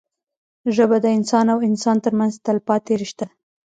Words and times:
ژبه 0.75 0.97
د 1.01 1.05
انسان 1.17 1.45
او 1.53 1.59
انسان 1.69 1.97
ترمنځ 2.05 2.33
تلپاتې 2.45 2.93
رشته 3.01 3.23
ده 3.29 3.33